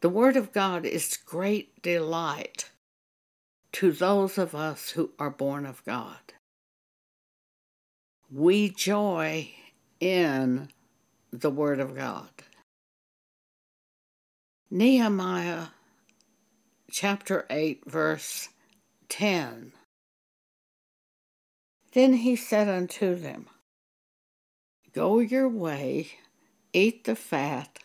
[0.00, 2.70] The Word of God is great delight
[3.72, 6.34] to those of us who are born of God.
[8.30, 9.50] We joy
[9.98, 10.68] in
[11.32, 12.30] the Word of God.
[14.70, 15.68] Nehemiah
[16.90, 18.50] chapter 8, verse
[19.08, 19.72] 10.
[21.92, 23.46] Then he said unto them,
[24.92, 26.12] Go your way,
[26.72, 27.78] eat the fat,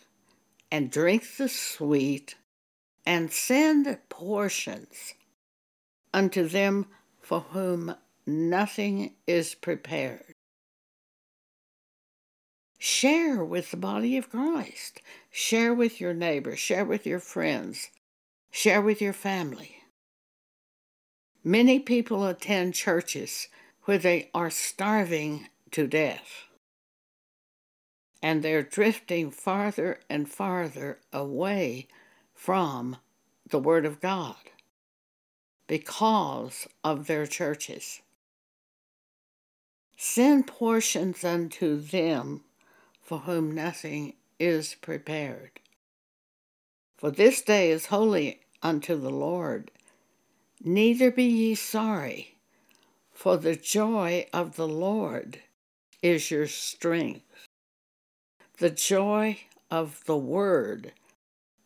[0.74, 2.34] and drink the sweet,
[3.06, 5.14] and send portions
[6.12, 6.88] unto them
[7.22, 7.96] for whom
[8.26, 10.34] nothing is prepared.
[12.80, 15.00] Share with the body of Christ.
[15.30, 16.56] Share with your neighbor.
[16.56, 17.92] Share with your friends.
[18.50, 19.76] Share with your family.
[21.44, 23.48] Many people attend churches
[23.84, 26.48] where they are starving to death.
[28.24, 31.88] And they're drifting farther and farther away
[32.34, 32.98] from
[33.48, 34.38] the Word of God
[35.68, 38.02] because of their churches.
[39.98, 42.46] Send portions unto them
[43.02, 45.60] for whom nothing is prepared.
[46.98, 49.72] For this day is holy unto the Lord.
[50.64, 52.38] Neither be ye sorry,
[53.12, 55.42] for the joy of the Lord
[56.02, 57.22] is your strength.
[58.60, 59.40] The joy
[59.72, 60.94] of the Word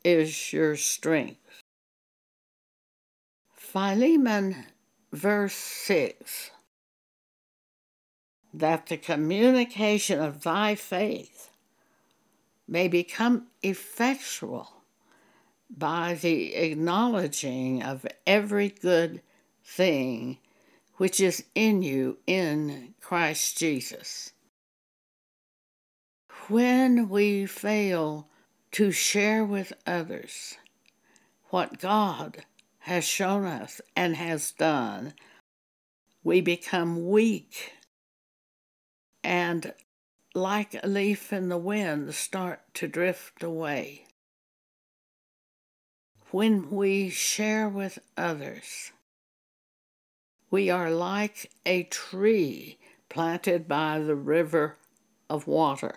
[0.03, 1.61] is your strength.
[3.53, 4.65] Philemon,
[5.11, 6.51] verse 6
[8.53, 11.51] that the communication of thy faith
[12.67, 14.71] may become effectual
[15.69, 19.21] by the acknowledging of every good
[19.63, 20.37] thing
[20.95, 24.31] which is in you in Christ Jesus.
[26.49, 28.29] When we fail
[28.71, 30.55] to share with others
[31.49, 32.45] what God
[32.79, 35.13] has shown us and has done,
[36.23, 37.73] we become weak
[39.25, 39.73] and,
[40.33, 44.05] like a leaf in the wind, start to drift away.
[46.31, 48.93] When we share with others,
[50.49, 52.77] we are like a tree
[53.09, 54.77] planted by the river
[55.29, 55.95] of water.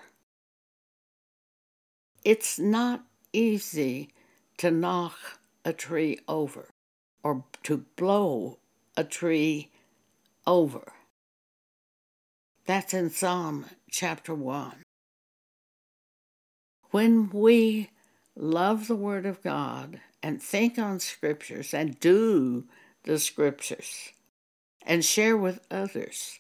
[2.30, 3.02] It's not
[3.32, 4.10] easy
[4.58, 5.18] to knock
[5.64, 6.68] a tree over
[7.24, 8.58] or to blow
[8.96, 9.72] a tree
[10.46, 10.92] over.
[12.66, 14.84] That's in Psalm chapter 1.
[16.92, 17.90] When we
[18.36, 22.62] love the Word of God and think on Scriptures and do
[23.02, 24.10] the Scriptures
[24.86, 26.38] and share with others,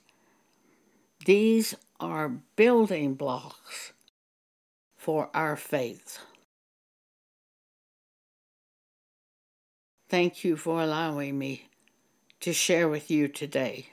[1.26, 3.92] these are building blocks
[5.00, 6.18] for our faith.
[10.10, 11.70] Thank you for allowing me
[12.40, 13.86] to share with you today.